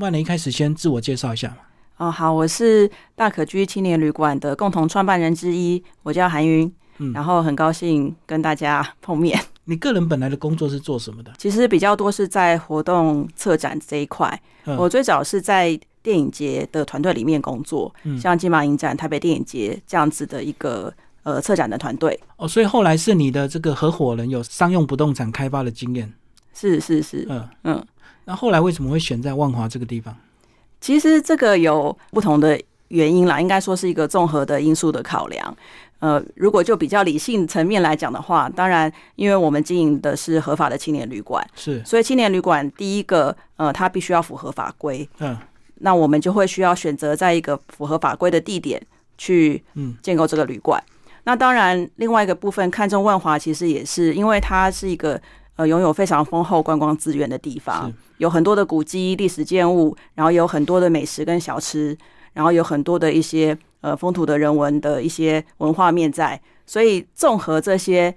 [0.00, 1.56] 不然你一开始先自我介绍一下嘛。
[1.98, 9.38] 哦，好，我是大可居青年旅馆的共同创办人之一，我叫韩云，嗯然后很高兴跟大家 碰面。
[9.64, 11.30] 你个人本来的工作是做什么的？
[11.36, 20.90] 其实比较多是在活动策展这一块，嗯我最早是在电影节的团队里面工作，嗯像金马影展、台北电影节这样子的一个
[21.24, 22.18] 呃策展的团队。
[22.38, 26.10] 哦，所以后来是你的这个合伙人有商用不动产开发的经验。
[26.52, 27.86] 是是是，嗯，嗯，
[28.30, 30.14] 那后来为什么会选在万华这个地方？
[30.80, 35.56] 其实这个有不同的原因啦，应该说是一个综合的因素的考量。
[35.98, 45.36] 呃，如果就比较理性层面来讲的话，当然，因为我们经营的是合法的青年旅馆，是，所以青年旅馆第一个，呃，它必须要符合法规，嗯
[45.80, 48.80] 那我们就会需要选择在一个符合法规的地点
[49.18, 50.80] 去嗯建构这个旅馆。
[51.24, 55.20] 那当然，另外一个部分看中万华，其实也是因为它是一个
[55.56, 61.96] 呃拥有非常丰厚观光资源的地方，有很多的古迹、历史建物，然后有很多的美食跟小吃，
[62.32, 68.14] 然后有很多的一些呃风土的人文的一些文化面在，所以综合这些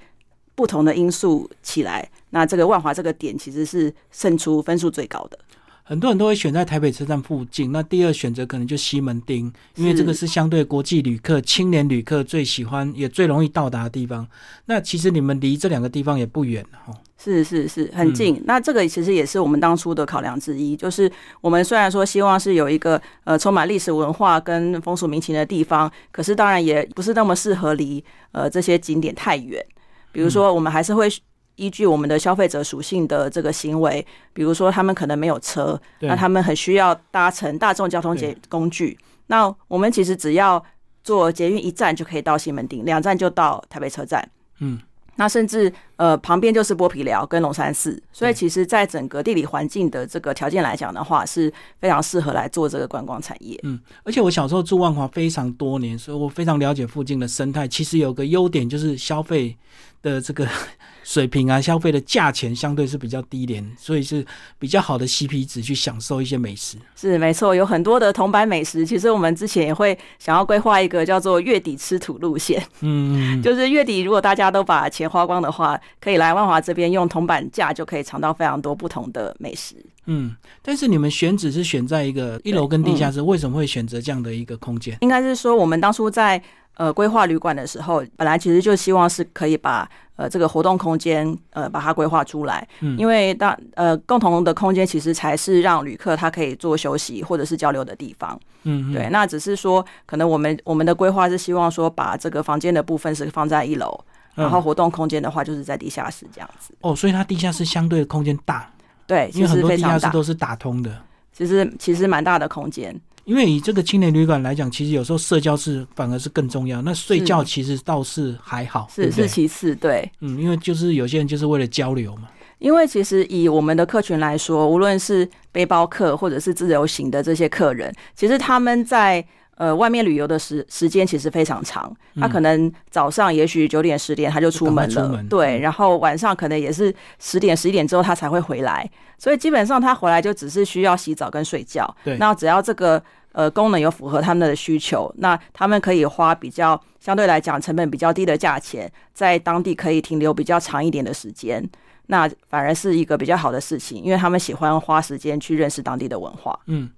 [0.55, 5.39] 不同的因素起来，那这个万华这个点其实是胜出分数最高的。
[5.83, 7.71] 很多人都会选在台北车站附近。
[7.71, 14.25] 那第二选择可能就西门町，因为这个是相对国际旅客、青年旅客最喜欢也最容易到达的地方。
[14.65, 16.93] 那其实你们离这两个地方也不远哈。
[17.17, 18.41] 是是是，很近。
[18.45, 29.65] 那这个其实也是我们当初的考量之一，就是我们虽然说希望是有一个呃充满历史文化跟风俗民情的地方，可是当然也不是那么适合离呃这些景点太远。
[30.11, 31.09] 比如说，我们还是会
[31.55, 38.97] 依据我们的消费者属性的这个行为，比如说他们可能没有车，那他们很需要搭乘大众交通捷工具。
[39.27, 40.63] 那我们其实只要
[41.03, 44.27] 坐捷运一站就可以到西门町，两站就到台北车站。
[44.59, 44.79] 嗯，
[45.15, 53.59] 那甚至呃旁边就是剥皮寮跟龙山寺，所以其实在整个地理环境的这个条件来讲的话，是非常适合来做这个观光产业。
[53.63, 57.67] 嗯而且我小时候住万华非常多年，所以我非常了解附近的生态。
[57.67, 59.55] 其实有个优点就是消费
[60.03, 60.47] 的这个
[61.03, 64.25] 水平啊，消费的价钱相对是比较低廉，所以是
[64.59, 66.78] 比较好的 CP 值去享受一些美食。
[66.96, 68.86] 是没错，有很多的铜板美食。
[68.86, 79.75] 其实我们之前也会想要规划一个叫做月底吃土路线，嗯，就是月底如果大家都把钱花光的话，可以来万华这边用铜板价就可以尝到非常多不同的美食。
[80.06, 84.97] 嗯，但是你们选址是选在一个一楼跟地下室，为什么会选择这样的一个空间？
[85.02, 86.41] 应该是说，我们当初在
[86.75, 98.39] 呃规划旅馆的时候，本来其实就希望是可以把呃这个活动空间呃把它规划出来，嗯因为当呃共同的空间其实才是让旅客他可以做休息或者是交流的地方。
[98.63, 104.00] 嗯，嗯对，，那只是说可能我们我们的规划是希望说把这个房间的部分是放在一楼，
[104.35, 106.73] 然后嗯活动空间的话就是在地下室这样子。
[106.81, 108.72] 哦，所以它地下室相对的空间大，
[109.05, 110.97] 对，其因为很多地下实非常大，室都是打通的。
[111.34, 113.00] 其实其实蛮大的空间。
[113.25, 116.81] 因为以这个青年旅馆来讲，其实有时候社交是反而是更重要。
[116.81, 120.09] 那睡觉其实倒是还好，是是其次，对。
[120.19, 122.28] 嗯，因为就是有些人就是为了交流嘛。
[122.59, 129.25] 因为其实以我们的客群来说，无论是背包客或者是自由行的这些客人，其实他们在
[129.56, 131.96] 呃外面旅游的时时间其实非常长。
[132.19, 141.96] 他可能早上也许九点十点他就出门了，对，嗯然后晚上可能也是十点十一点之后他才会回来，所以基本上他回来就只是需要洗澡跟睡觉。
[142.03, 151.64] 对那只要这个呃功能有符合他们的需求，那他们可以花比较相对来讲成本比较低的价钱，在当地可以停留比较长一点的时间。
[152.08, 156.59] 那反而是一个比较好的事情，因为他们喜欢花时间去认识当地的文化。
[156.66, 156.90] 嗯，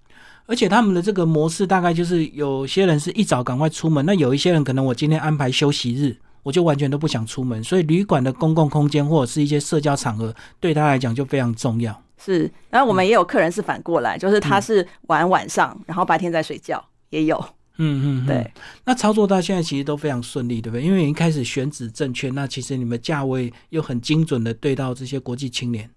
[0.45, 11.99] 而且他们的这个模式大概就是有些人是一早赶快出门，那有一些人可能我今天安排休息日，我就完全都不想出门，所以旅馆的公共空间或者是一些社交场合对他来讲就非常重要。
[12.17, 17.37] 是，然后我们也有客人是反过来，就是他是玩晚上，然后白天在睡觉，也有。
[17.77, 18.51] 嗯嗯，嗯对。
[18.85, 20.83] 那操作到现在其实都非常顺利，对不对？
[20.85, 25.89] 因为一开始选址正确，那其实你们价位又很精准的对到这些国际青年。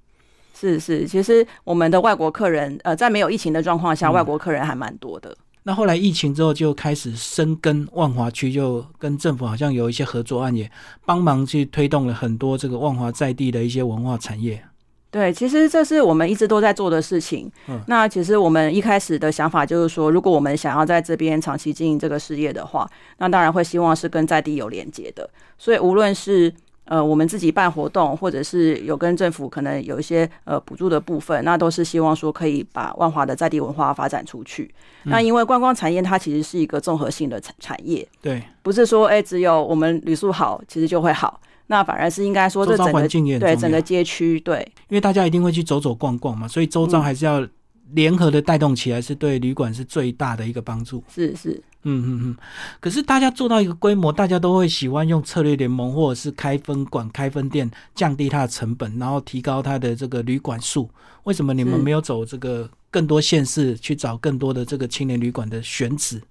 [0.59, 5.37] 是是，其实我们的外国客人，呃，在没有疫情的状况下，嗯外国客人还蛮多的。
[5.63, 10.71] 那后来疫情之后就开始深耕万华区，就跟政府好像有一些合作案，也
[11.05, 14.65] 帮忙去推动了很多这个万华在地的一些文化产业。
[15.11, 17.51] 对，其实这是我们一直都在做的事情。
[17.69, 22.89] 嗯那其实我们一开始的想法就是说，如果我们想要在这边长期经营这个事业的话，
[23.19, 25.29] 那当然会希望是跟在地有连接的。
[25.57, 26.53] 所以无论是
[26.89, 34.69] 呃我们自己办活动，或者是有跟政府可能有一些呃补助的部分，那都是希望说可以把万华的在地文化发展出去。
[35.05, 41.41] 那因为观光产业它其实是一个综合性的产产业，对，不是说哎、只有我们旅宿好，其实就会好。
[41.69, 47.47] 那反而是应该说这整个环境也对整个街区对因为大家一定会去走走逛逛嘛，所以周遭嗯还是要
[47.93, 51.03] 联合的带动起来，是对旅馆是最大的一个帮助。
[51.09, 52.37] 是是，嗯嗯嗯。
[52.81, 60.91] 可是大家做到一个规模，大家都会喜欢用策略联盟或者是开分馆、开分店，降低它的成本，然后提高它的这个旅馆数。
[61.25, 66.23] 为什么你们没有走这个更多县市去找更多的这个青年旅馆的选址？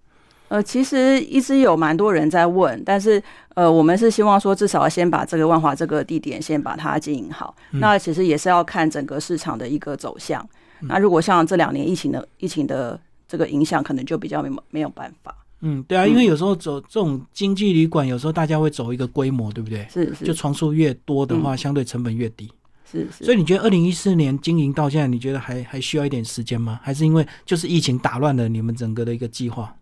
[0.49, 3.21] 呃，其实一直有蛮多人在问，但是
[3.53, 7.53] 呃，我们是希望说至少要先把这个万华这个地点先把它经营好。
[7.71, 10.47] 那其实也是要看整个市场的一个走向。
[10.81, 12.97] 那如果像这两年疫情的疫情的
[13.27, 15.35] 这个影响，可能就比较没没有办法。
[15.62, 19.88] 嗯，对啊，因为有时候走这种经济旅馆，有时候大家会走一个规模，对不对？
[19.91, 20.24] 是是。
[20.24, 22.47] 就床数越多的话，相对成本越低。
[22.89, 23.25] 是是。
[23.25, 26.79] 所以你觉得二零一四年经营到现在，你觉得还还需要一点时间吗？
[26.83, 29.75] 还是因为就是疫情打乱了你们整个的一个计划？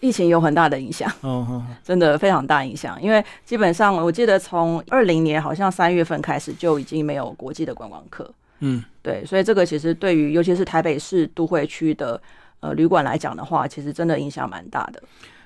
[0.00, 3.00] 疫情有很大的影响，哦，真的非常大影响。
[3.02, 12.20] 因为基本上，我记得从二零年好像三月份开始就已经没有国际的观光客，嗯，对，所以这个其实对于尤其是台北市都会区的
[12.60, 15.02] 呃旅馆来讲的话，其实真的影响蛮大的。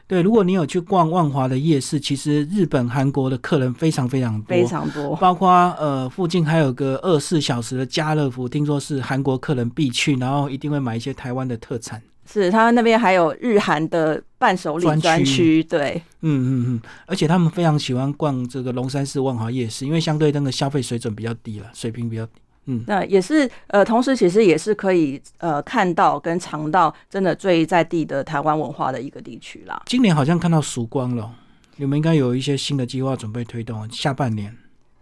[0.07, 12.03] 对，如果你有去逛万华的夜市，其实日本、韩国的客人非常非常多，非常多，包括呃附近还有个二十四小时的家乐福，听说是韩国客人必去，然后一定会买一些台湾的特产。
[12.27, 22.33] 是他们那边还有日韩的伴手礼专区，对，嗯嗯嗯，而且他们非常喜欢逛这个龙山寺万华夜市，因为相对那个消费水准比较低了，水平比较低。
[22.67, 29.83] 嗯，那也是呃，同时其实也是可以呃看到跟尝到真的最在地的台湾文化的一个地区啦。
[29.87, 31.31] 今年好像看到曙光了，
[31.77, 34.57] 你们应该有一些新的计划准备推动下半年。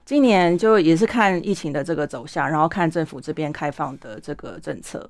[0.05, 5.09] 今年就也是看疫情的这个走向，然后看政府这边开放的这个政策。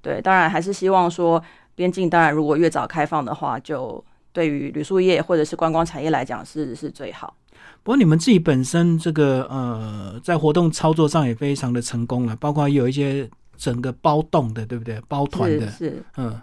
[0.00, 1.40] 对，当然还是希望说
[1.74, 4.02] 边境，当然如果越早开放的话，就
[4.32, 7.34] 对于旅宿业或者是观光产业来讲是是最好。
[7.82, 15.00] 不过你们自己本身这个呃，在活动操作上也非常的成功了，包括有一些整个包栋的，对不对？
[15.08, 16.40] 包团的，是嗯。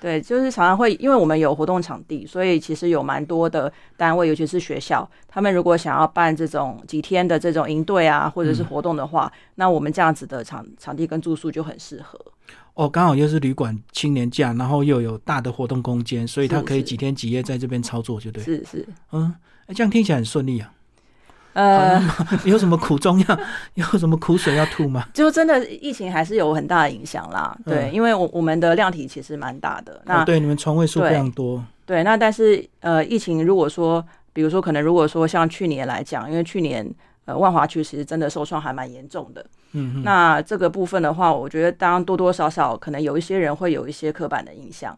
[0.00, 12.20] 对，就是常常会，因为我们有活动场地，所以其实有蛮多的单位，尤其是学校，他们如果想要办这种几天的这种营队啊，或者是活动的话，那我们这样子的场场地跟住宿就很适合。
[12.74, 18.44] 哦，刚好又是旅馆青年假，然后又有大的活动空间，所以他可以几天几夜在这边操作，就对。
[18.44, 19.34] 是是，嗯，
[19.68, 20.70] 这样听起来很顺利啊。
[21.54, 22.02] 呃，
[22.44, 23.38] 有什么苦衷要，
[23.74, 25.06] 有什么苦水要吐吗？
[25.14, 27.56] 就真的疫情还是有很大的影响啦。
[27.64, 30.02] 对，因为我我们的量体其实蛮大的。
[30.04, 31.64] 那对你们床位数非常多。
[31.86, 36.92] 对，那但是呃，疫情如果说，比如说可能如果说像去年来讲，因为去年
[37.26, 39.46] 呃万华区其实真的受创还蛮严重的。
[39.74, 40.02] 嗯。
[40.02, 44.96] 那这个部分的话，我觉得当多多少少可能有一些人会有一些刻板的印象，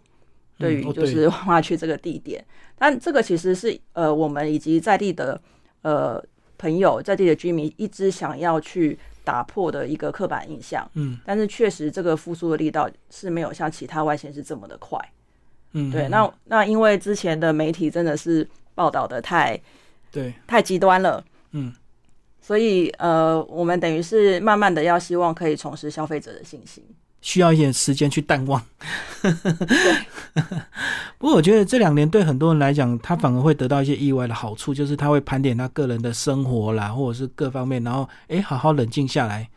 [0.58, 2.44] 对于就是 万华区这个地点。
[2.78, 5.40] 但这个其实是呃我们以及在地的
[5.82, 6.22] 呃。
[6.58, 14.98] 朋友在地的居民一直想要去打破的一个刻板印象，嗯，但是确实这个复苏的力道是没有像其他外县市这么的快，
[15.72, 19.60] 嗯，对，那那因为之前的媒体真的是报道的太
[20.10, 21.74] 对太极端了，嗯，
[22.40, 26.82] 所以呃，我们等于是慢慢的要希望可以重拾消费者的信心。
[27.26, 28.62] 需要一点时间去淡忘。
[31.18, 39.48] 不过我觉得这两年对很多人来讲，他反而会得到一些意外的好处，就是他会盘点他个人的生活啦，或者是各方面，然后哎，好好冷静下来。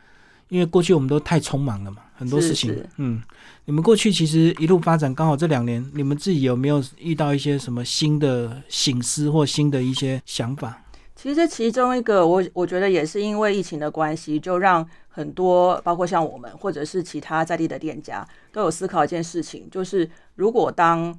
[0.48, 2.76] 因为过去我们都太匆忙了嘛，很多事情。
[2.98, 3.22] 嗯，
[3.66, 10.82] 你们过去其实一路发展，刚好这两年，你们自己有没有遇到一些什么新的醒思或新的一些想法？
[11.22, 21.14] 其实其中一个，我我觉得也是因为疫情的关系，就让很多包括像我们或者是其他在地的店家都有思考一件事情，就是如果当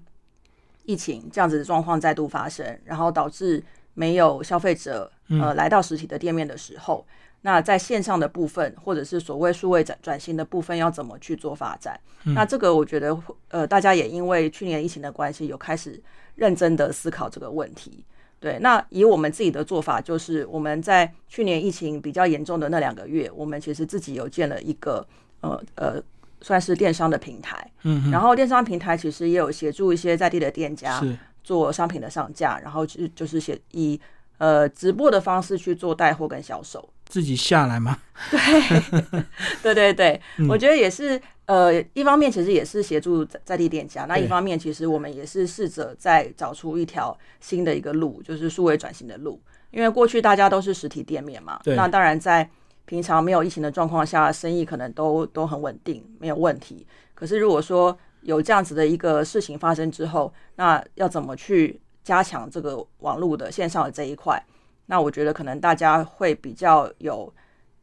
[0.84, 7.06] 疫情这样子的状况再度发生，然后导致没有消费者呃来到实体的店面的时候，
[7.42, 12.00] 那在线上的部分或者是所谓数位转转型的部分要怎么去做发展？
[12.24, 13.14] 那这个我觉得
[13.48, 16.02] 呃大家也因为去年疫情的关系，有开始
[16.36, 18.02] 认真的思考这个问题。
[18.40, 25.06] 对，那以我们自己的做法，就是我们在去年疫情比较严重的那两个月，我们其实自己有建了一个
[25.42, 26.02] 呃呃，
[26.40, 27.70] 算是电商的平台。
[27.82, 31.02] 嗯，然后电商平台其实也有协助一些在地的店家
[31.44, 34.00] 做商品的上架，然后就就是写以
[34.38, 36.88] 呃直播的方式去做带货跟销售。
[37.04, 37.98] 自己下来吗？
[39.62, 41.20] 对，对对对，我觉得也是。
[41.50, 49.40] 呃，一方面其实也是协助在地店家，那一方面其实我们也是试着在找出一条新的一个路，就是数位转型的路。
[49.72, 52.48] 因为过去大家都是实体店面嘛，那当然在
[52.84, 56.86] 平常没有疫情的状况下，生意可能都都很稳定，没有问题。
[57.14, 64.40] 可是如果说有这样子的一个事情发生之后，那要怎么去加强这个网络的线上的这一块？
[64.86, 67.32] 那我觉得可能大家会比较有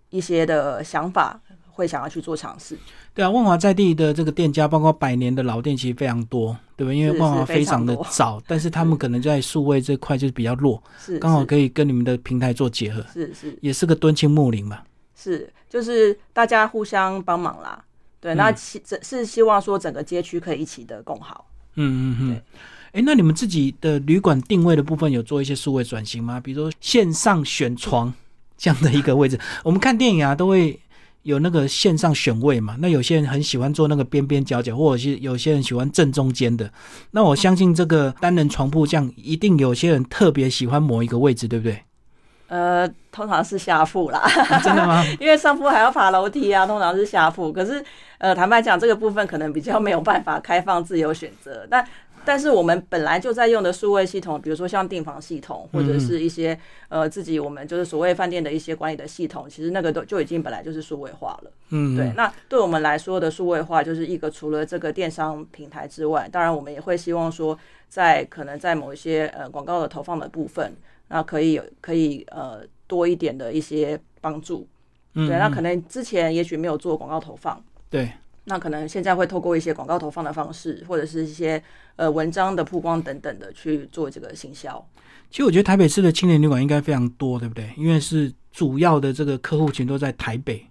[0.09, 1.37] 一些的想法。
[1.77, 2.75] 会想要去做尝试。
[3.13, 6.91] 对啊，万华在地的这个店家，包括百年的老店，其实非常多，对吧？
[6.91, 14.79] 因为是万华非非常的早，但是他们可能在数位这块就是比较弱，是刚好可以跟你们的平台做结合，是是也是个敦亲睦邻嘛。
[15.15, 17.83] 是，就是大家互相帮忙啦。
[18.19, 21.47] 对，那嗯希这是希望说整个街区可以一起的共好。
[21.75, 22.41] 嗯嗯嗯对。
[22.93, 26.39] 哎，那你们自己的旅馆定位的部分有做一些数位转型吗？
[26.39, 28.11] 比如说线上选床
[28.57, 30.79] 这样的一个位置， 我们看电影啊都会
[31.27, 32.77] 有那个线上选位嘛。
[32.79, 36.71] 那有些人很喜欢坐那个边边角角，或者是有些人喜欢正中间的。
[37.11, 41.83] 那我相信这个单人床铺这样，一定有些人特别喜欢某一个位置，对不对？
[42.47, 45.05] 呃，通常是下铺啦，啊真的吗？
[45.19, 47.51] 因为上铺还要爬楼梯啊，通常是下铺。
[47.51, 47.83] 可是，
[48.19, 51.67] 呃，坦白讲，这个部分可能比较没有办法开放自由选择。
[51.69, 51.85] 但
[52.27, 61.51] 但是我们本来就在用的数位系统，比如说像订房系统，或者是一些呃自己我们就是所谓饭店的一些管理的系统，其实那个都就已经本来就是数位化了。
[61.69, 67.57] 嗯，对，那对我们来说的数位化，就是一个除了这个电商平台之外，当然我们也会希望说，
[67.87, 70.75] 在可能在某一些呃广告的投放的部分，
[71.07, 74.67] 那可以有可以呃多一点的一些帮助。
[75.13, 75.51] 嗯，对，那嗯。
[75.51, 78.11] 可能之前也许没有做广告投放，对，
[78.49, 81.61] 那可能现在会透过一些广告投放的方式，或者是一些
[81.97, 84.83] 呃文章的曝光等等的去做这个行销。
[85.29, 87.69] 其实我觉得台北市的青年旅馆应该非常多，对不对？
[87.75, 90.65] 因为是主要的这个客户群都在台北。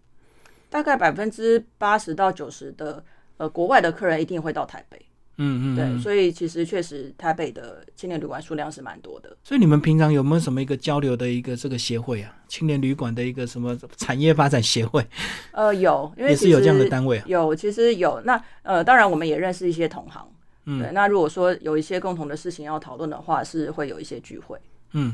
[0.71, 3.05] 大概百分之八十到九十的
[3.37, 4.99] 呃国外的客人一定会到台北，
[5.39, 9.37] 嗯嗯，对，嗯所以其实确实台北的青年旅馆数量是蛮多的。
[9.43, 12.33] 所以你们平常有没有什么一个交流的一个这个协会啊？
[12.49, 15.07] 青年旅馆的一个什么产业发展协会，
[15.53, 17.25] 呃，有，因为也是有这样的单位啊。
[17.27, 18.21] 有，其实有。
[18.25, 20.27] 那呃，当然我们也认识一些同行，
[20.65, 20.91] 嗯对。
[20.93, 24.59] 那如果说有一些共同的事情要讨论的话，是会有一些聚会。
[24.93, 25.13] 嗯，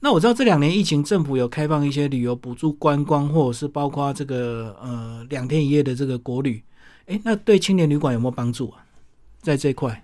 [0.00, 6.62] 那我知道这两年疫情，政府有开放一些旅游补助观光，或者是包括这个呃两天一夜的这个国旅。
[7.06, 8.83] 诶，那对青年旅馆有没有帮助啊？
[9.44, 10.02] 在这一块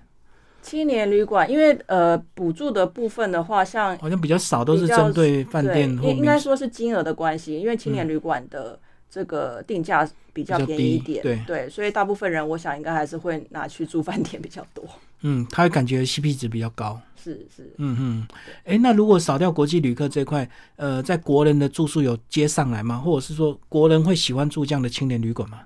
[0.62, 8.78] 青年旅馆，因为呃补助的部分的话，像好像比较少，都是针对饭，店或应应该说是金额的关系，因为青年旅馆的
[9.08, 14.84] 这个定价比较便宜一低点，对所以大部分人我想应该还是会拿去住饭店比较多。
[15.22, 17.00] 嗯，他会感觉 CP 值比较高。
[17.16, 18.26] 是是，嗯嗯，
[18.64, 22.98] 哎，那如果少掉国际旅客这块，呃，在国人的住宿有接上来吗？
[22.98, 25.60] 或者是说国人会喜欢住这样的青年旅馆吗？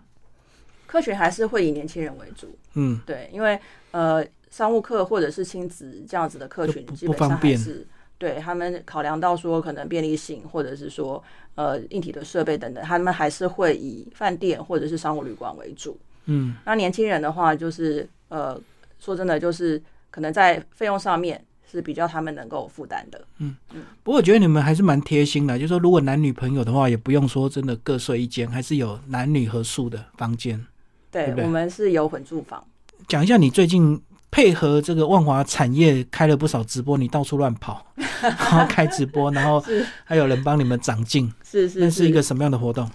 [0.94, 2.56] 客群还是会以年轻人为主。
[2.74, 3.58] 嗯，对，因为
[3.90, 7.84] 呃，商务客或者是亲子这样子的客群基本上不方便还是
[8.16, 11.20] 对他们考量到说可能便利性，或者是说
[11.56, 15.98] 呃硬体的设备等等，他们还是会以饭店或者是商务旅馆为主。
[16.26, 18.56] 嗯，那年轻人的话，就是呃，
[19.00, 19.82] 说真的，就是
[20.12, 23.20] 可能在费用上面是比较他们能够负担的。
[23.38, 30.64] 嗯嗯不过我觉得你们还是蛮贴心的，就是说如果男女朋友的话，也不用说真的各睡一间，还是有男女合宿的房间。
[31.14, 32.62] 对，对对我们是有混住房。
[33.06, 37.86] 讲一下你最近配合这个万华产业开了不少直播，你到处乱跑，
[38.20, 42.90] 然后开直播，然后是还有人帮你们长进，是是那是一个什么样的活动？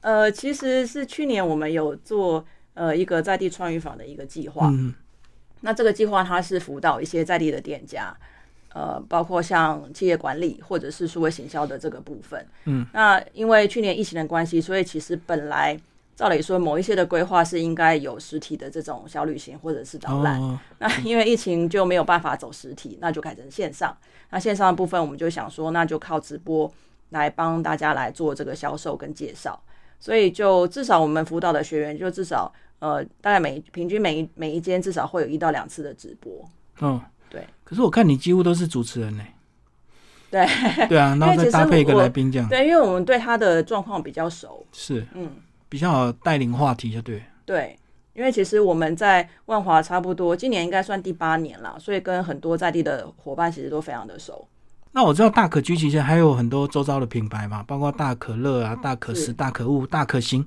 [0.00, 4.68] 呃，其实是去年我们有做呃一个在地创意坊的一个计划。
[4.68, 4.92] 嗯
[5.64, 8.12] 那这个计划它是辅导一些在地的店家，
[8.72, 12.44] 呃，包括像企业管理或者是数位行销的这个部分。
[12.64, 15.78] 嗯，那因为去年疫情的关系，所以其实本来
[16.14, 20.40] 照理说某一些的规划是应该有实体的这种小旅行或者是导览。
[20.40, 23.96] 哦，那因为疫情就没有办法走实体，那就改成线上。
[24.30, 26.70] 那线上的部分，我们就想说，那就靠直播
[27.10, 29.60] 来帮大家来做这个销售跟介绍。
[29.98, 36.32] 所以就至少我们辅导的学员，就至少呃，大概每平均每一每一间至少会有一到两次的直播。
[36.80, 37.00] 嗯，
[37.30, 37.46] 对。
[37.64, 39.24] 可是我看你几乎都是主持人呢。
[40.30, 40.46] 对
[40.88, 45.30] 对啊，然后再因为其实搭配一个来宾这样，对，因为我们对他的状况比较熟，是嗯，
[45.72, 47.22] 比较好带领话题，就对。
[47.46, 47.78] 对。
[48.12, 54.46] 因为其实我们在万华差不多今年应该算第八年了，所以跟很多在地的伙伴其实都非常的熟。
[54.90, 60.46] 那我知道大可居其实还有很多周遭的品牌嘛，包括大可乐啊、大可食、大可物、大可行，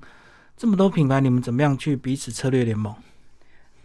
[0.55, 2.93] 这么多品牌，你们怎么样去彼此策略联盟？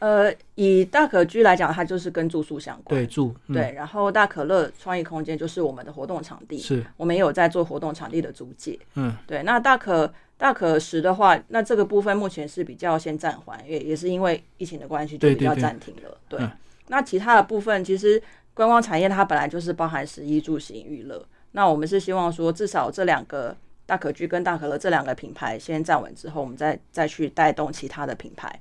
[0.01, 3.01] 呃，以大可居来讲，它就是跟住宿相关。
[3.01, 8.79] 对，住、嗯、对，然后大可乐创意空间就是我们的活动场地，是，我们也有在做活动场地的租借。
[8.95, 16.19] 嗯，对，那大可大可食的话，那这个部分目前是比较先暂缓，也也是因为疫情的关系，就比较对对对暂停了。
[16.29, 16.51] 对，嗯
[16.89, 18.21] 那其他的部分其实
[18.53, 28.59] 观光产业它本来就是包含食衣住行娱乐，那我们是希望说至少这两个大可居跟大可乐这两个品牌先站稳之后，我们再再去带动其他的品牌。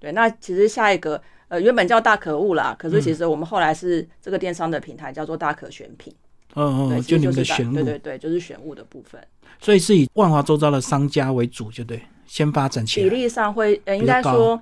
[0.00, 6.12] 对，那其实下一个呃原本叫大可物啦，可是其实我们后来是这个电商的平台叫做大可选品，
[6.52, 9.20] 对，嗯嗯，其实你们的是选物，对对对，就是选物的部分。
[9.60, 12.02] 所以是以万华周遭的商家为主，就对。
[12.26, 14.58] 先发展起来，比例上会，呃，应该说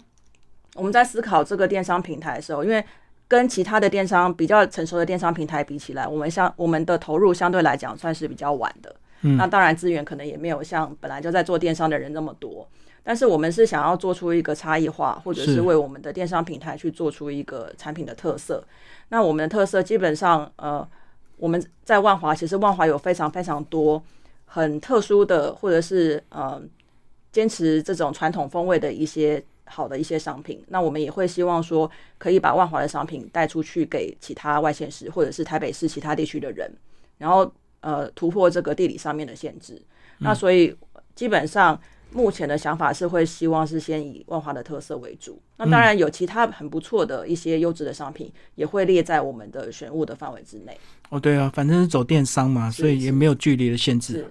[0.74, 2.82] 我们在思考这个电商平台的时候，因为
[3.28, 8.96] 跟其他的电商比较成熟的电商平台比起来，我们相我们的投入相对来讲算是比较晚的。
[9.20, 12.66] 嗯那当然资源可能也没有像本来就在做电商的人那么多，
[13.08, 18.62] 但是我们是想要做出一个差异化，或者是是为我们的电商平台去做出一个产品的特色。
[19.08, 20.86] 那我们的特色基本上，呃，
[21.38, 24.02] 我们在万华，其实万华有非常非常多
[24.44, 26.60] 很特殊的，或者是呃
[27.32, 30.62] 坚持这种传统风味的一些好的一些商品。
[30.68, 36.70] 那我们也会希望说，可以把万华的商品带出去给其他外县市或者是台北市其他地区的人，
[37.16, 37.50] 然后
[37.80, 39.80] 呃突破这个地理上面的限制。
[40.18, 40.76] 那所以
[41.14, 41.80] 基本上。
[42.12, 50.76] 目前的想法是会希望是先以万华的特色为主，那当然有其他很不错的一些优质的商品也会列在我们的选物的范围之内。
[51.10, 54.14] 哦，对啊，反正是走电商嘛，所以也没有距离的限制。
[54.14, 54.26] 是，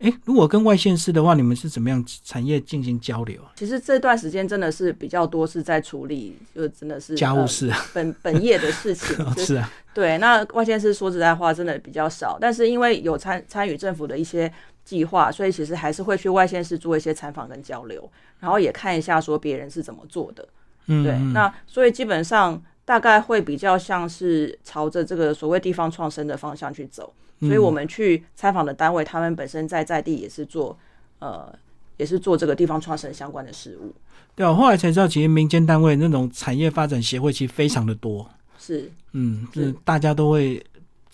[0.00, 3.52] 哎，如果跟外县市的话，你们是怎么样产业进行交流啊？
[3.56, 9.16] 其实这段时间真的是比较多是在处理，就真的是呃家务事啊，本本业的事情。
[9.36, 14.52] 是啊，对，那外县市说实在话真的比较少，但是因为有参参与政府的一些
[14.84, 18.10] 计划，所以其实还是会去外县市做一些采访跟交流，
[18.40, 20.46] 然后也看一下说别人是怎么做的。
[20.86, 30.78] 嗯，对，嗯那所以基本上大概会比较像是朝着这个所谓地方创生的方向去走，嗯所以我们去采访的单位，他们本身在在地也是做
[31.18, 31.54] 呃。
[31.96, 33.94] 也是做这个地方创生相关的事务，
[34.34, 38.28] 对啊，后来才知道，其实民间单位那种产业发展协会其实非常的多。
[38.58, 40.60] 是嗯，是是大家都会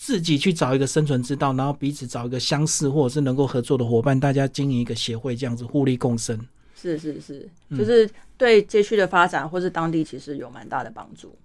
[0.02, 6.40] 自己去找一个生存之道，然后彼此找一个相似或者是能够合作的伙伴，大家经营一个协会，这样子互利共生。
[6.74, 11.36] 是是是，嗯就是对街区的发展或是当地其实有蛮大的帮助。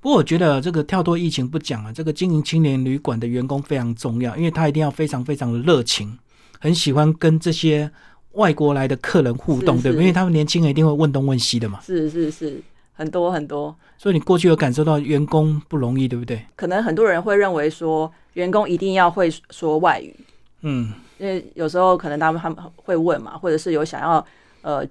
[0.00, 6.18] 不过我觉得这个跳脱疫情不讲啊，这个经营青年旅馆的员工非常重要，因为他一定要非常非常的热情，
[6.58, 7.90] 很喜欢跟这些
[8.32, 10.04] 外国来的客人互动，是对不对？
[10.04, 12.62] 因为他们年轻人一定会问东问西的嘛，是是是，
[13.00, 13.74] 很多很多。
[13.96, 16.44] 所以你过去有感受到员工不容易，对不对？
[16.54, 20.14] 可能很多人会认为说，员工一定要会说外语，
[20.60, 24.24] 嗯，因为有时候可能他们他们会问嘛，或者是有想要
[24.60, 24.84] 呃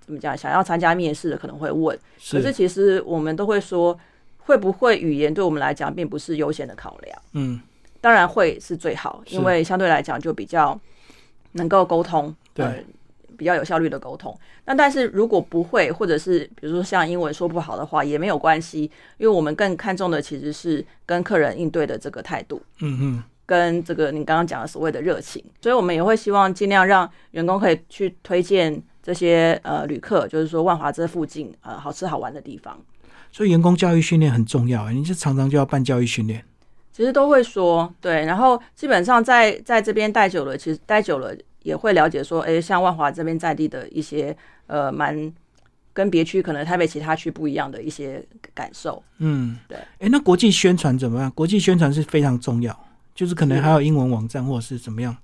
[0.00, 1.96] 怎么讲，想要参加面试的可能会问。
[2.30, 3.98] 可是是，其实我们都会说，
[4.38, 7.18] 会不会语言对我们来讲并不是优先的考量。
[7.32, 7.60] 嗯，
[8.00, 10.78] 当然会是最好，因为相对来讲就比较
[11.52, 12.74] 能够沟通，对呃，
[13.36, 14.36] 比较有效率的沟通。
[14.64, 18.82] 那但是如果不会，或者是比如说像英文说不好的话，也没有关系，
[19.18, 22.60] 因为我们更看重的其实是跟客人应对的这个态度。
[22.80, 32.76] 嗯嗯，跟这个你刚刚讲的所谓的热情，所以我们也会希望尽量让员工可以去推荐这些呃旅客，就是说万华这附近呃好吃好玩的地方。
[33.30, 36.42] 所以员工教育训练很重要，你是常常就要办教育训练。
[36.90, 44.34] 其实都会说对，然后基本上在在这边待久了，其实待久了也会了解说，哎，像万华这边在地的一些
[44.68, 45.32] 呃蛮
[45.92, 48.24] 跟别区可能台北其他区不一样的一些
[48.54, 49.02] 感受。
[49.18, 49.76] 嗯，对。
[49.98, 51.28] 哎，那国际宣传怎么样？
[51.32, 52.72] 国际宣传是非常重要，
[53.16, 55.16] 就是可能是还有英文网站或者是怎么样。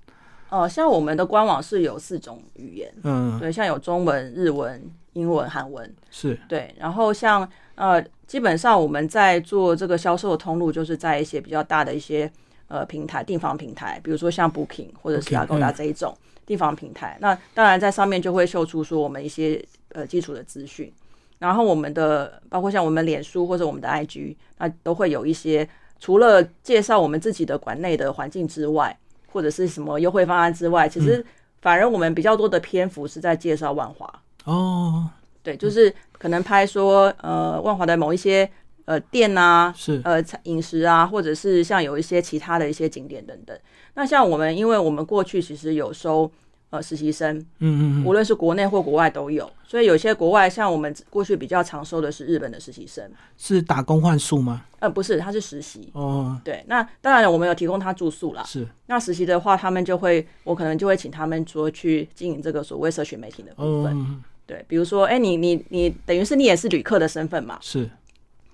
[0.49, 5.89] 呃，像我们的官网是有四种语言，嗯，对，像有中文、日文、英文、韩文。
[6.11, 12.29] 是，对，然后像呃，基本上我们在做这个销售的通路，就是在一些比较大的一些
[12.73, 17.15] 呃平台、订房平台，比如说像 Booking 或者是嗯这一种订房平台。
[17.21, 20.91] 那当然在上面就会秀出说我们一些呃基础的资讯，
[21.37, 28.97] 然后我们的包括像我们脸书或者我们的 IG，那都会有一些除了介绍我们自己的馆内的环境之外，
[29.31, 31.23] 或者是什么优惠方案之外，其实
[31.61, 34.11] 反而我们比较多的篇幅是在介绍万华。
[34.45, 35.07] 哦，
[35.43, 38.49] 对，就是可能拍说呃万华的某一些
[38.85, 43.57] 呃店啊，是，呃餐饮食啊，或者是像有一些其他的一些景点等等。
[43.95, 46.29] 那像我们，因为我们过去其实有收
[46.71, 54.65] 呃实习生，嗯嗯嗯，无论是国内或国外都有，所以有些国外像我们过去比较常收的是日本的实习生，是打工换宿吗？
[54.79, 55.89] 呃不是，他是实习。
[55.93, 58.43] 哦，对，那当然，我们有提供他住宿啦。
[58.43, 63.97] 是，那实习的话，他们就会，我可能就会请他们说去经营这个所谓社群媒体的部分。
[63.97, 64.05] 哦，
[64.45, 67.89] 对，比如说，哎、你你你，等于是你也是旅客的身份嘛，是，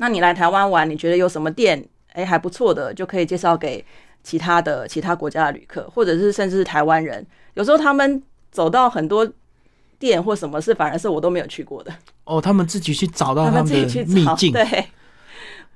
[0.02, 3.86] 那你来台湾玩，你觉得有什么店哎还不错的，就可以介绍给
[4.24, 7.26] 其他的其他国家的旅客，或者是甚至是台湾人。
[7.54, 9.30] 有时候他们走到很多
[9.98, 14.14] 店或什么事反而是我都没有去过的，哦，他们自己去找到他们自己的去找。
[14.14, 14.86] 秘境，对，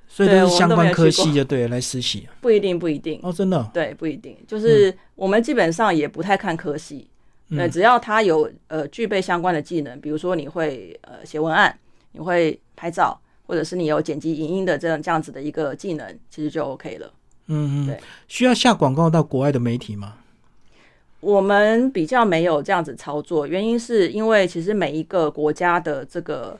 [0.08, 2.26] 所以都是相关科系就对了来实习。
[2.40, 4.36] 不一定不一定，哦，真的哦，对，不一定。
[4.48, 7.06] 就是我们基本上也不太看科系，
[7.50, 11.78] 对，嗯只要他有呃具备相关的技能，比如说你会呃写文案，
[12.12, 17.12] 你会拍照，或者是你有剪辑影音的这样这样子的一个技能，其实就 OK 了。
[17.46, 20.14] 嗯嗯对，需要下广告到国外的媒体吗？
[21.20, 26.58] 我们比较没有这样子操作，原因是因为其实每一个国家的这个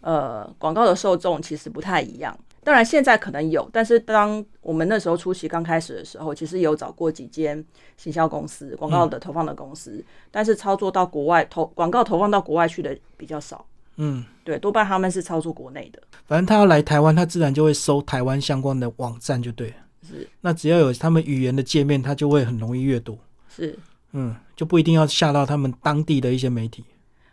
[0.00, 2.36] 呃广告的受众其实不太一样。
[2.62, 7.62] 当然现在可能有，但是当我们那时候初期刚开始的时候，其实有找过几间
[7.98, 13.66] 行销公司、广告的投放的公司，但是操作到国外投广告投放到国外去的比较少。
[13.96, 16.02] 嗯，对，多半他们是操作国内的。
[16.26, 19.76] 反正他要来台湾，他自然就会搜台湾相关的网站，就对了。
[20.02, 23.18] 是那只要有他们语言的界面，他就会很容易阅读。
[23.48, 23.78] 是，
[24.12, 26.84] 嗯，就不一定要下到他们当地的一些媒体。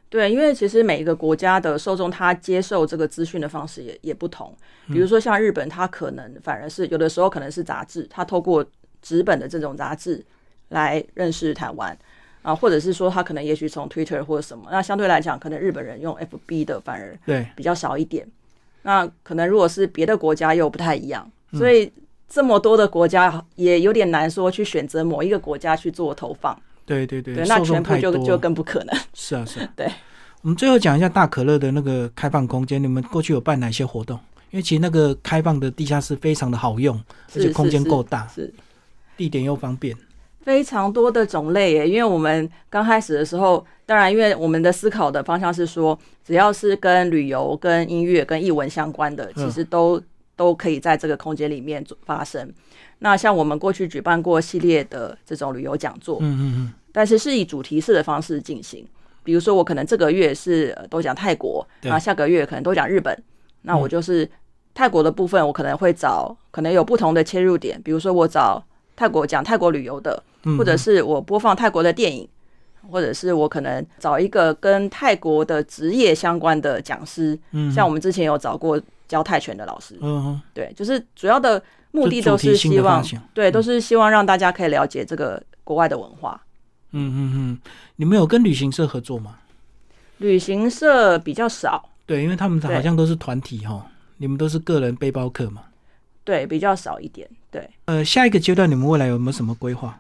[0.08, 4.56] 对，因为其实每一个国家的受众，他接受这个资讯的方式也也不同。
[4.88, 8.66] 比如说像日本，他可能反而是有的时候可能是杂志，他透过
[9.02, 10.24] 纸本的这种杂志
[10.70, 11.98] 来认识台湾
[12.42, 14.66] 啊，或者是说他可能也许从 Twitter 或者什么。
[14.72, 18.28] 那相对来讲，可能日本人用 FB 的反而对，比较少一点。
[18.84, 21.92] 那可能如果是别的国家又不太一样，所以
[22.28, 26.60] 这么多的国家也有点难说去选择某一个国家去做投放。
[26.86, 28.98] 对对对，对，那全部就就更不可能。
[29.14, 29.70] 是啊是啊。
[29.78, 29.88] 对，
[30.42, 34.20] 我们最后讲一下大可乐的那个开放空间，你们过去有办哪些活动？
[34.50, 37.00] 因为其实那个开放的地下室非常的好用，
[37.36, 38.54] 而且空间是够大，是
[39.16, 39.96] 地点又方便。
[40.42, 41.88] 非常多的种类耶。
[41.88, 50.02] 因为我们刚开始的时候，当然因为我们的思考的方向是说，只要是跟旅游、跟音乐、跟艺文相关的，嗯其实都、
[50.36, 52.52] 都可以在这个空间里面发生。
[53.00, 58.86] 那像我们过去举办过系列的这种旅游讲座，嗯嗯嗯，但是是以主题式的方式进行。
[59.24, 63.16] 比如说，我可能这个月是呃都讲泰国，那下个月可能都讲日本。
[63.64, 64.28] 那我就是
[64.74, 68.64] 泰国的部分，我可能会找可能有不同的切入点，比如说我找
[69.02, 72.28] 泰国讲泰国旅游的，嗯或者是我播放泰国的电影，
[72.92, 81.60] 或者是我可能找一个跟泰国的职业相关的讲师，嗯像我们之前有找过教泰拳的老师，嗯哼，对，就是主要的
[81.90, 83.04] 目的都是希望。
[83.34, 86.40] 对，都是希望让大家可以了解这个国外的文化。
[86.92, 87.60] 嗯嗯嗯，
[87.96, 89.38] 你们有跟旅行社合作吗？
[90.20, 93.84] 旅行社比较少，对，因为他们好像都是团体哈，
[94.18, 95.64] 你们都是个人背包客嘛。
[96.24, 97.28] 对，比较少一点。
[97.50, 100.00] 对，呃，下一个阶段你们未来有没有什么规划？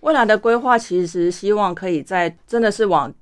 [0.00, 3.12] 未来的规划其实希望可以在真的是往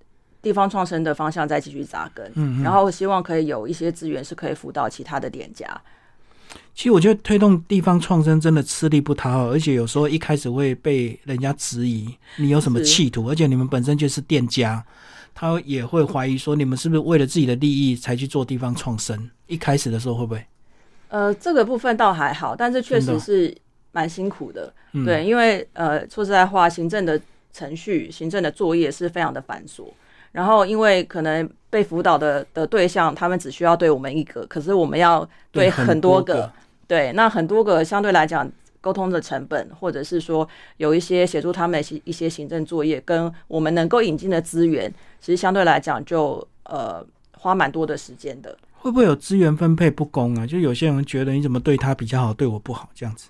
[0.41, 5.67] 地方创生的方向再继续扎根，嗯嗯然后希望可以有一些资源是可以辅导其他的店家。
[6.75, 14.85] 其实我觉得推动地方创生真的吃力不讨好，而且有时候一开始会被人家质疑你有什么企图，而且你们本身就是店家，
[15.35, 19.29] 他也会怀疑说你们是不是为了自己的利益才去做地方创生。
[19.47, 20.45] 一开始的时候会不会？
[21.09, 23.57] 呃，这个部分倒还好，但是确实是
[23.93, 24.73] 蛮辛苦的。
[24.93, 27.21] 嗯，对，因为呃，说实在话，行政的
[27.53, 29.85] 程序、行政的作业是非常的繁琐。
[30.33, 36.53] 然后，因为可能被辅导的的对象，他们只需要对我们一个，可是我们要对很很多个个，
[36.87, 38.49] 对，那很多个相对来讲，
[38.81, 48.55] 沟通的成本，或者是说有一些协助他们一些行政作业，跟我们能够引进的资源，其实相对来讲就呃花蛮多的时间的。
[48.81, 50.47] 会不会有资源分配不公啊？
[50.47, 53.29] 就有些人觉得你怎么对他比较好，对我不好这样子。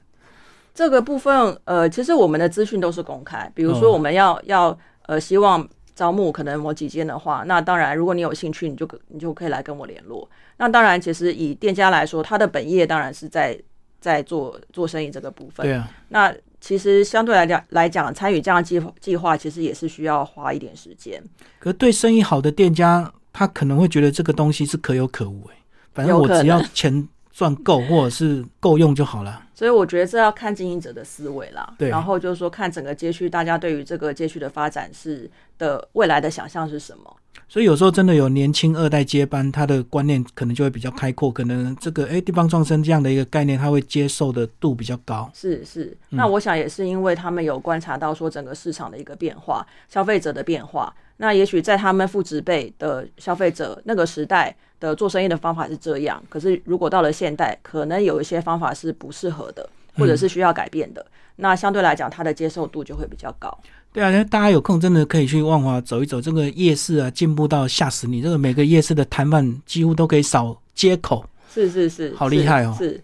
[0.75, 10.29] 这个部分，呃，其实我们的资讯都是公开，比如哦说我们要、要呃希望招募可能某几间的话，那当然如果你有兴趣，你就你就可以来跟我联络。
[10.59, 13.59] 那当然，其实以店家来说，他的本业当然是在
[14.01, 15.67] 在做做生意这个部分。
[15.67, 21.21] 对啊，那其实相对来讲来讲，参与这样计计划，其实也是需要花一点时间。
[21.59, 25.55] 可对生意好的店家，他可能会觉得这个东西是可有可无、欸，
[25.93, 29.45] 反正我只要钱赚够或者是够用就好了。
[29.55, 37.17] 所以我觉得这要看经营者的思维啦，对然后就是说看整个街区大家对于这个街区的发展是的未来的想象是什么。
[37.49, 45.31] 所以有时候真的有年轻二代接班，他的观念可能就会比较开阔，可能这个哎地方创生这样的一个概念，他会接受的度比较高。
[45.35, 50.95] 是是，嗯那我想也是因为他们有观察到说整个市场的一个变化，消费者的变化。
[51.19, 61.05] 那也许在他们父执辈的消费者那个时代的做生意的方法是这样，可是如果到了现代，可能有一些方法是不适合的，或者是需要改变的。
[61.37, 63.57] 那相对来讲，它的接受度就会比较高。
[63.93, 68.21] 对啊，那大家有空真的可以去万华走一走，这个夜市啊，进步到吓死你！
[68.21, 73.03] 这个每个夜市的摊贩几乎都可以扫接口，是是是，好厉害哦是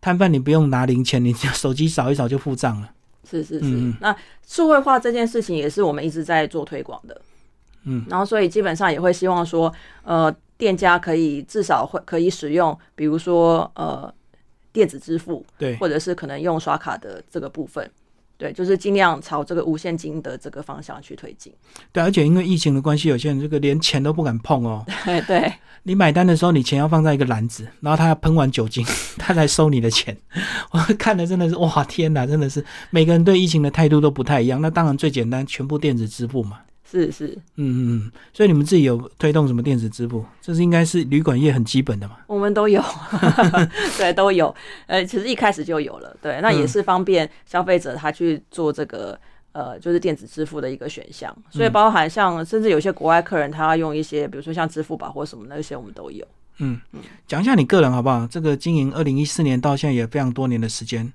[0.00, 2.90] 摊贩你不用拿零钱，你手机扫一扫就付账了。
[3.30, 3.92] 是是是。
[4.00, 4.14] 那
[4.46, 7.18] 数位化这件事情也是我们一直在做推广的。
[7.84, 14.12] 嗯，然后所以基本上也会希望说，呃，店家可以至少会可以使用，比如说呃
[14.72, 17.90] 电子支付，对，或者是可能用刷卡的这个部分。
[18.36, 21.52] 对，就是尽量朝这个无现金的这个方向去推进。
[21.92, 24.84] 对，而且因为疫情的关系，有些人这个连钱都不敢碰哦。
[25.04, 25.52] 对 对，
[25.84, 28.84] 你买单的时候，你钱要放在一个篮子，然后他要喷完酒精，
[29.16, 30.14] 他才收你的钱。
[30.72, 34.60] 我看的真的是哇，天哪，真的是每个人对疫情的态度都不太一样。
[34.60, 36.58] 那当然最简单，全部电子支付嘛。
[36.90, 40.24] 是是，嗯嗯嗯，所以你们自己有推动什么电子支付？
[40.40, 42.18] 这是应该是旅馆业很基本的嘛？
[42.26, 42.82] 我们都有，
[43.98, 44.54] 对，都有。
[44.86, 49.18] 呃，其实一开始就有了，对，那也是方便消费者他去做这个
[49.52, 51.34] 呃，就是电子支付的一个选项。
[51.50, 56.24] 所以包含像甚至有些国外客人他要用一些，比如说像支付宝或什么那些，我们都有。
[56.58, 58.26] 嗯嗯，讲一下你个人好不好？
[58.28, 61.12] 这个经营二零一四年到现在也非常多年的时间。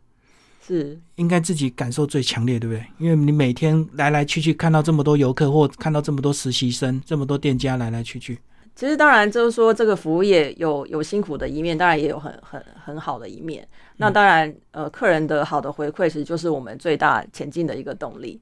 [0.69, 2.85] 是应该自己感受最强烈，对不对？
[2.99, 8.39] 因为你每天来来去去，看到这么多游客，或看到这么多实习生，这么多店家来来去去。
[8.75, 13.67] 其实当然就是说，这个服务业有有辛苦的一面，当然也有很很很好的一面。
[13.97, 18.39] 那当然，呃，客人的好的回馈，其实就是我们最大前进的一个动力。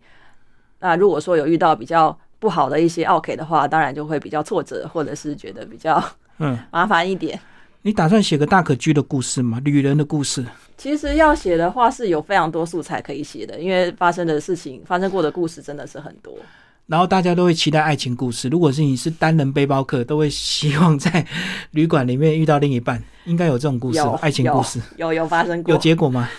[0.80, 6.04] 那如果说有遇到比较不好的一些 OK 的话，当然就会比较挫折，或者是觉得比较
[6.38, 7.40] 嗯麻烦一点。
[7.82, 9.62] 你打算写个大可居的故事吗？
[9.64, 10.46] 旅人的故事？
[10.78, 16.34] 其实要写的话是有非常多素材可以写的，因为发生的事情、发生过的故事真的是很多。
[16.86, 18.48] 然后大家都会期待爱情故事。
[18.48, 21.26] 如果是你是单人背包客，都会希望在
[21.72, 26.30] 旅馆里面遇到另一半，应该有这种故事，爱情故事有有发生过，有结果吗？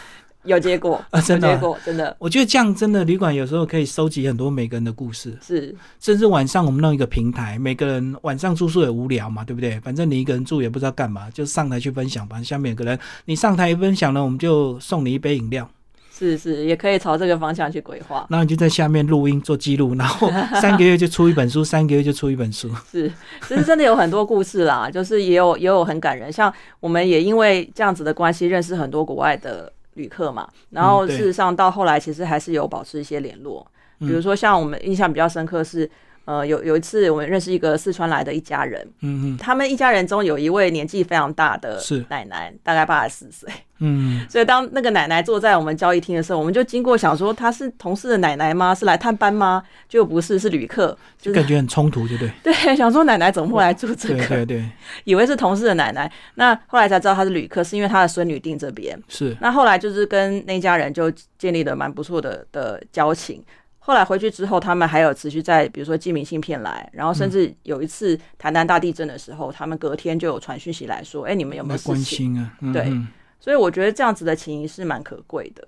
[0.45, 9.79] 有结果 啊，真的结果真的，我觉得这样真的旅馆有时候可以收集很多每个人的故事，是，甚至晚上我们弄一个平台，每个人晚上住宿也无聊嘛，对不对？
[9.81, 12.43] 反正你一个人住也不知道干嘛，就上台去分享吧。
[12.43, 15.69] 下面有个人，你上台一分享呢，我们就送你一杯饮料，
[16.17, 18.27] 是是，也可以朝这个方向去规划。
[18.31, 22.71] 然后你就在下面录音做记录，然后 三个月就出一本书，三个月就出一本书。
[22.91, 23.13] 是，
[23.47, 29.71] 其实真的有很多故事啦，就是也有也有很感人，像我们也因为这样子的关系，认识很多国外的。
[29.99, 33.67] 旅客嘛，然后事实上到后来其实还是有保持一些联络，
[33.99, 35.91] 比如说像我们印象比较深刻是，
[36.29, 43.49] 呃，有有一次我们认识一个四川来的一家人，嗯嗯，他们一家人中有一位年纪非常大的奶奶，大概八十四岁。
[43.79, 48.75] 嗯，所以当那个奶奶坐在我们交易厅的时候，我们就经过想说，她是同事的奶奶吗？
[48.75, 49.63] 是来探班吗？
[49.89, 52.53] 就不是，是旅客，就感觉很冲突，对不对？
[52.53, 54.27] 对， 想说奶奶怎么会来住这个？
[54.27, 54.65] 对对，
[55.05, 59.01] 以为是同事的奶奶，那后来才知道她是旅客，是因为她的孙女订这边。
[59.09, 63.43] 是，那后来就是跟那家人就建立了蛮不错的的交情。
[63.89, 72.93] 后来回去之后，他们还有持续在，比如说寄明信片来，然后甚至有一次台南大地震的时候，他们隔天就有传讯息来说：“哎，你们有没有关心啊？”对。
[73.41, 75.67] 所以我觉得这样子的情谊是蛮可贵的。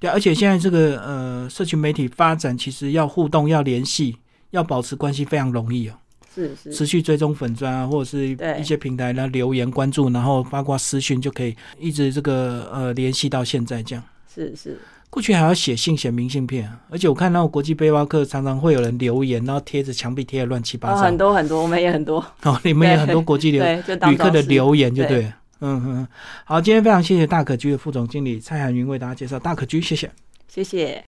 [0.00, 4.16] 对，而且现在这个呃，社群媒体发展，其实要互动、要联系、
[4.50, 5.94] 要保持关系非常容易哦。
[6.34, 8.26] 是是，持续追踪粉砖啊，或者是
[8.58, 14.02] 一些平台，然后留言关注，然后包括私讯就可以一直这个呃联系到现在这样。
[14.34, 21.02] 是是，过去还要写信、写明信片，而且我看到国际背包客常常会有人留言，然后贴着墙壁贴的乱七八糟。
[21.02, 22.24] 很多很多，我们也很多。
[22.42, 23.64] 哦，你们也很多国际留
[24.08, 25.24] 旅客的留言，就对。
[25.60, 26.08] 嗯嗯，
[26.44, 30.10] 好，今天非常谢谢大可居的副总经理蔡海云为大家介绍大可居，谢谢，
[30.46, 31.04] 谢谢。